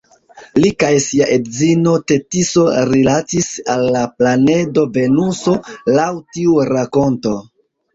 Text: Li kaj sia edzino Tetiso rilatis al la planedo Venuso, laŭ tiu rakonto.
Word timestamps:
Li 0.61 0.69
kaj 0.83 0.87
sia 1.07 1.27
edzino 1.35 1.93
Tetiso 2.13 2.65
rilatis 2.93 3.53
al 3.77 3.87
la 3.99 4.03
planedo 4.17 4.89
Venuso, 5.01 5.59
laŭ 5.97 6.13
tiu 6.37 6.63
rakonto. 6.77 7.41